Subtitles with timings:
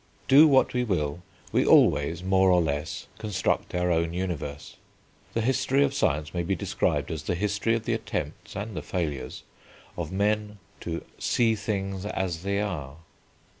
[0.27, 1.21] Do what we will,
[1.51, 4.77] we always, more or less, construct our own universe.
[5.35, 8.81] The history of science may be described as the history of the attempts, and the
[8.81, 9.43] failures,
[9.95, 12.95] of men "to see things as they are."